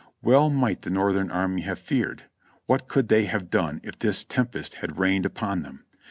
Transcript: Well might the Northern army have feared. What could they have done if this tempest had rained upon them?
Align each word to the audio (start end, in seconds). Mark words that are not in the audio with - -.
Well 0.23 0.49
might 0.49 0.81
the 0.81 0.89
Northern 0.89 1.29
army 1.29 1.61
have 1.61 1.77
feared. 1.77 2.23
What 2.65 2.87
could 2.87 3.07
they 3.07 3.25
have 3.25 3.51
done 3.51 3.79
if 3.83 3.99
this 3.99 4.23
tempest 4.23 4.73
had 4.81 4.97
rained 4.97 5.27
upon 5.27 5.61
them? 5.61 5.85